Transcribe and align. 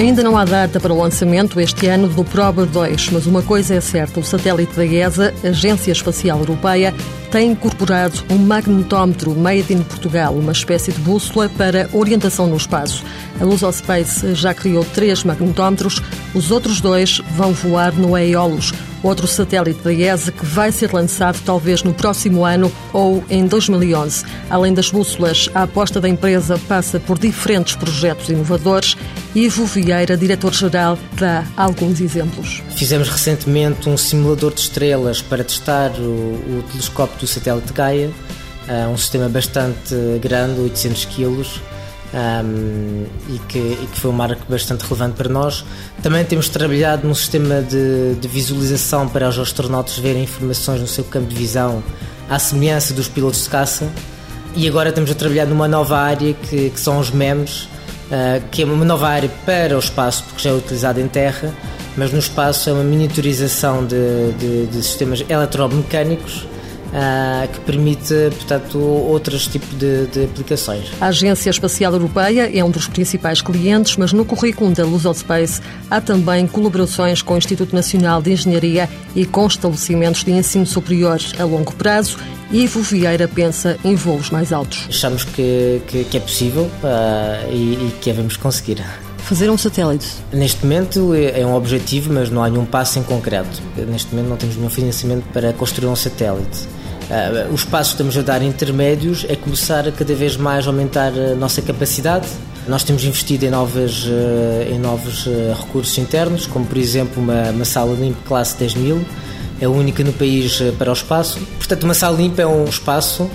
Ainda 0.00 0.22
não 0.22 0.38
há 0.38 0.46
data 0.46 0.80
para 0.80 0.94
o 0.94 0.98
lançamento 0.98 1.60
este 1.60 1.86
ano 1.86 2.08
do 2.08 2.24
Proba 2.24 2.64
2, 2.64 3.10
mas 3.10 3.26
uma 3.26 3.42
coisa 3.42 3.74
é 3.74 3.82
certa: 3.82 4.18
o 4.18 4.24
satélite 4.24 4.74
da 4.74 4.86
ESA, 4.86 5.34
Agência 5.44 5.92
Espacial 5.92 6.38
Europeia, 6.38 6.94
tem 7.30 7.50
incorporado 7.50 8.18
um 8.30 8.38
magnetómetro 8.38 9.34
made 9.34 9.74
in 9.74 9.82
Portugal, 9.82 10.32
uma 10.32 10.52
espécie 10.52 10.90
de 10.90 10.98
bússola 11.00 11.50
para 11.50 11.86
orientação 11.92 12.46
no 12.46 12.56
espaço. 12.56 13.04
A 13.38 13.44
Lusospace 13.44 14.34
já 14.34 14.54
criou 14.54 14.86
três 14.86 15.22
magnetómetros, 15.22 16.00
os 16.34 16.50
outros 16.50 16.80
dois 16.80 17.20
vão 17.36 17.52
voar 17.52 17.92
no 17.92 18.14
Aeolus, 18.14 18.72
outro 19.02 19.26
satélite 19.26 19.80
da 19.82 19.92
ESA 19.92 20.32
que 20.32 20.44
vai 20.44 20.70
ser 20.72 20.92
lançado 20.92 21.40
talvez 21.44 21.82
no 21.82 21.92
próximo 21.92 22.44
ano 22.44 22.70
ou 22.92 23.24
em 23.30 23.46
2011. 23.46 24.24
Além 24.48 24.74
das 24.74 24.90
bússolas, 24.90 25.48
a 25.54 25.62
aposta 25.62 26.00
da 26.00 26.08
empresa 26.08 26.58
passa 26.68 27.00
por 27.00 27.18
diferentes 27.18 27.76
projetos 27.76 28.28
inovadores. 28.28 28.96
Ivo 29.34 29.64
Vieira, 29.64 30.16
diretor-geral, 30.16 30.98
dá 31.14 31.44
alguns 31.56 32.00
exemplos. 32.00 32.62
Fizemos 32.76 33.08
recentemente 33.08 33.88
um 33.88 33.96
simulador 33.96 34.52
de 34.52 34.60
estrelas 34.60 35.22
para 35.22 35.44
testar 35.44 35.90
o, 35.98 36.02
o 36.02 36.64
telescópio 36.70 37.20
do 37.20 37.26
satélite 37.26 37.72
Gaia, 37.72 38.10
uh, 38.68 38.90
um 38.90 38.96
sistema 38.96 39.28
bastante 39.28 39.94
grande, 40.20 40.60
800 40.60 41.04
quilos, 41.06 41.60
um, 42.14 43.06
e, 43.28 43.38
que, 43.48 43.58
e, 43.58 43.88
que, 43.92 44.00
foi 44.00 44.10
um 44.10 44.14
marco 44.14 44.42
bastante 44.48 44.82
relevante 44.82 45.14
para 45.16 45.28
nós. 45.28 45.64
Também 46.02 46.24
temos 46.24 46.48
trabalhado 46.48 47.06
num 47.06 47.14
sistema 47.14 47.62
de, 47.62 48.14
de, 48.14 48.28
visualização 48.28 49.08
para 49.08 49.28
os 49.28 49.38
astronautas 49.38 49.98
verem 49.98 50.24
informações 50.24 50.80
no 50.80 50.86
seu 50.86 51.04
campo 51.04 51.28
de 51.28 51.36
visão, 51.36 51.82
à 52.28 52.38
semelhança 52.38 52.92
dos 52.94 53.08
pilotos 53.08 53.44
de 53.44 53.50
caça. 53.50 53.88
E 54.54 54.66
agora 54.66 54.88
estamos 54.88 55.10
a 55.10 55.14
trabalhar 55.14 55.46
numa 55.46 55.68
nova 55.68 55.98
área 55.98 56.34
que, 56.34 56.70
que 56.70 56.80
são 56.80 56.98
os 56.98 57.10
MEMS, 57.10 57.64
uh, 58.10 58.42
que 58.50 58.62
é 58.62 58.64
uma 58.64 58.84
nova 58.84 59.08
área 59.08 59.30
para 59.46 59.76
o 59.76 59.78
espaço, 59.78 60.24
porque 60.24 60.42
já 60.42 60.50
é 60.50 60.52
utilizado 60.52 61.00
em 61.00 61.06
terra, 61.06 61.54
mas 61.96 62.12
no 62.12 62.18
espaço 62.18 62.68
é 62.68 62.72
uma 62.72 62.82
miniaturização 62.82 63.86
de, 63.86 64.32
de, 64.32 64.66
de 64.66 64.82
sistemas 64.82 65.24
eletromecânicos 65.28 66.46
Uh, 66.90 67.46
que 67.46 67.60
permite, 67.60 68.12
portanto, 68.36 68.76
outros 68.78 69.46
tipos 69.46 69.68
de, 69.78 70.06
de, 70.06 70.24
aplicações. 70.24 70.90
A 71.00 71.06
Agência 71.06 71.48
Espacial 71.48 71.92
Europeia 71.92 72.50
é 72.52 72.64
um 72.64 72.70
dos 72.70 72.88
principais 72.88 73.40
clientes, 73.40 73.96
mas 73.96 74.12
no 74.12 74.24
currículo 74.24 74.72
da 74.72 75.14
Space 75.14 75.60
há 75.88 76.00
também 76.00 76.48
colaborações 76.48 77.22
com 77.22 77.34
o 77.34 77.38
Instituto 77.38 77.76
Nacional 77.76 78.20
de 78.20 78.32
Engenharia 78.32 78.88
e 79.14 79.24
com 79.24 79.46
estabelecimentos 79.46 80.24
de 80.24 80.32
ensino 80.32 80.66
superior 80.66 81.20
a 81.38 81.44
longo 81.44 81.72
prazo. 81.74 82.18
Ivo 82.50 82.82
Vieira 82.82 83.28
pensa 83.28 83.78
em 83.84 83.94
voos 83.94 84.30
mais 84.30 84.52
altos. 84.52 84.86
Achamos 84.88 85.22
que, 85.22 85.80
que, 85.86 86.02
que 86.02 86.16
é 86.16 86.20
possível 86.20 86.64
uh, 86.64 87.52
e, 87.52 87.74
e 87.74 87.94
que 88.00 88.10
devemos 88.10 88.36
conseguir 88.36 88.84
fazer 89.30 89.48
um 89.48 89.56
satélite? 89.56 90.08
Neste 90.32 90.64
momento 90.64 91.14
é, 91.14 91.40
é 91.40 91.46
um 91.46 91.54
objetivo, 91.54 92.12
mas 92.12 92.30
não 92.30 92.42
há 92.42 92.50
nenhum 92.50 92.64
passo 92.64 92.98
em 92.98 93.02
concreto. 93.04 93.62
Neste 93.76 94.12
momento 94.12 94.28
não 94.28 94.36
temos 94.36 94.56
nenhum 94.56 94.68
financiamento 94.68 95.24
para 95.32 95.52
construir 95.52 95.86
um 95.86 95.94
satélite. 95.94 96.66
Uh, 97.10 97.50
o 97.50 97.56
espaço 97.56 97.90
que 97.90 97.94
estamos 97.94 98.16
a 98.16 98.22
dar 98.22 98.40
intermédios 98.40 99.26
é 99.28 99.34
começar 99.34 99.88
a 99.88 99.90
cada 99.90 100.14
vez 100.14 100.36
mais 100.36 100.64
aumentar 100.68 101.12
a 101.12 101.34
nossa 101.34 101.60
capacidade. 101.60 102.28
Nós 102.68 102.84
temos 102.84 103.02
investido 103.02 103.44
em, 103.44 103.50
novas, 103.50 104.04
uh, 104.04 104.72
em 104.72 104.78
novos 104.78 105.26
uh, 105.26 105.52
recursos 105.58 105.98
internos, 105.98 106.46
como 106.46 106.64
por 106.64 106.78
exemplo 106.78 107.20
uma, 107.20 107.50
uma 107.50 107.64
sala 107.64 107.96
limpa 107.96 108.20
classe 108.28 108.56
10 108.58 108.74
mil, 108.76 109.04
é 109.60 109.64
a 109.64 109.68
única 109.68 110.04
no 110.04 110.12
país 110.12 110.62
para 110.78 110.88
o 110.88 110.92
espaço. 110.92 111.40
Portanto, 111.58 111.82
uma 111.82 111.94
sala 111.94 112.16
limpa 112.16 112.42
é 112.42 112.46
um 112.46 112.64
espaço 112.64 113.28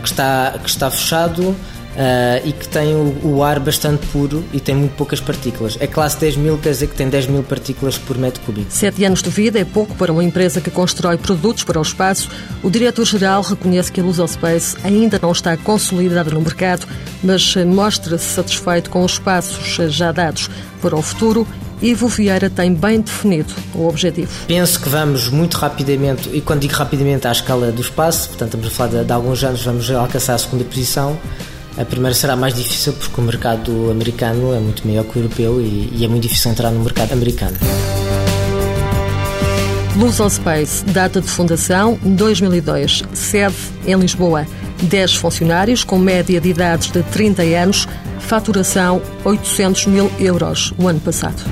que, 0.00 0.06
está, 0.06 0.58
que 0.62 0.68
está 0.68 0.90
fechado, 0.90 1.56
Uh, 1.94 2.42
e 2.44 2.52
que 2.52 2.66
tem 2.66 2.92
o, 2.96 3.20
o, 3.22 3.44
ar 3.44 3.60
bastante 3.60 4.04
puro 4.08 4.44
e 4.52 4.58
tem 4.58 4.74
muito 4.74 4.96
poucas 4.96 5.20
partículas. 5.20 5.78
É 5.78 5.86
classe 5.86 6.18
10 6.18 6.36
mil, 6.38 6.58
quer 6.58 6.70
dizer 6.70 6.88
que 6.88 6.96
tem 6.96 7.08
10 7.08 7.28
mil 7.28 7.44
partículas 7.44 7.96
por 7.96 8.18
metro 8.18 8.42
cúbico. 8.42 8.66
Sete 8.68 9.04
anos 9.04 9.22
de 9.22 9.30
vida 9.30 9.60
é 9.60 9.64
pouco 9.64 9.94
para 9.94 10.12
uma 10.12 10.24
empresa 10.24 10.60
que 10.60 10.72
constrói 10.72 11.16
produtos 11.16 11.62
para 11.62 11.78
o 11.78 11.82
espaço. 11.82 12.28
O 12.64 12.70
diretor-geral 12.70 13.42
reconhece 13.42 13.92
que 13.92 14.00
a 14.00 14.02
Lusospace 14.02 14.76
ainda 14.82 15.20
não 15.22 15.30
está 15.30 15.56
consolidada 15.56 16.32
no 16.32 16.40
mercado, 16.40 16.84
mas 17.22 17.54
mostra-se 17.64 18.24
satisfeito 18.24 18.90
com 18.90 19.04
os 19.04 19.20
passos 19.20 19.78
já 19.94 20.10
dados. 20.10 20.50
Para 20.82 20.96
o 20.96 21.02
futuro, 21.02 21.46
Ivo 21.80 22.08
Vieira 22.08 22.48
tem 22.48 22.74
bem 22.74 23.00
definido 23.00 23.52
o 23.74 23.86
objetivo. 23.86 24.30
Penso 24.46 24.80
que 24.80 24.88
vamos 24.88 25.28
muito 25.28 25.54
rapidamente, 25.58 26.30
e 26.32 26.40
quando 26.40 26.60
digo 26.60 26.74
rapidamente 26.74 27.28
à 27.28 27.32
escala 27.32 27.70
do 27.70 27.82
espaço, 27.82 28.28
portanto 28.28 28.54
estamos 28.54 28.66
a 28.66 28.70
falar 28.70 28.90
de, 28.90 29.04
de 29.04 29.12
alguns 29.12 29.44
anos, 29.44 29.62
vamos 29.62 29.90
alcançar 29.90 30.34
a 30.34 30.38
segunda 30.38 30.64
posição. 30.64 31.18
A 31.76 31.84
primeira 31.84 32.14
será 32.14 32.36
mais 32.36 32.54
difícil 32.54 32.92
porque 32.92 33.20
o 33.20 33.24
mercado 33.24 33.90
americano 33.90 34.54
é 34.54 34.60
muito 34.60 34.86
maior 34.86 35.04
que 35.04 35.18
o 35.18 35.22
europeu 35.22 35.60
e, 35.60 35.90
e 35.92 36.04
é 36.04 36.08
muito 36.08 36.22
difícil 36.22 36.52
entrar 36.52 36.70
no 36.70 36.80
mercado 36.80 37.12
americano. 37.12 37.56
Luz 39.96 40.20
Space, 40.32 40.84
data 40.86 41.20
de 41.20 41.28
fundação 41.28 41.98
2002, 42.02 43.02
sede 43.12 43.56
em 43.86 43.96
Lisboa. 43.96 44.46
10 44.82 45.14
funcionários 45.16 45.84
com 45.84 45.98
média 45.98 46.40
de 46.40 46.48
idades 46.48 46.90
de 46.90 47.02
30 47.02 47.42
anos, 47.42 47.88
faturação 48.20 49.00
800 49.24 49.86
mil 49.86 50.10
euros 50.18 50.74
o 50.78 50.88
ano 50.88 51.00
passado. 51.00 51.42